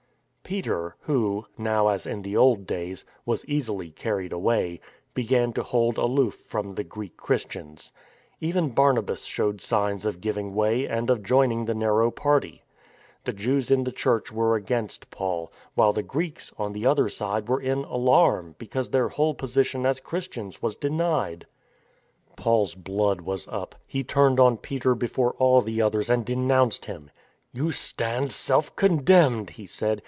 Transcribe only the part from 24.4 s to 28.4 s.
Peter before al] the others and denounced him." You stand